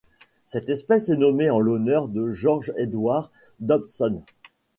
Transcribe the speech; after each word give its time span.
Cette 0.47 0.67
espèce 0.69 1.09
est 1.09 1.15
nommée 1.15 1.51
en 1.51 1.59
l'honneur 1.59 2.07
de 2.07 2.31
George 2.31 2.73
Edward 2.75 3.29
Dobson. 3.59 4.23